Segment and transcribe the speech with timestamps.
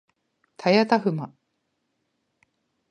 [0.57, 1.31] たやたふま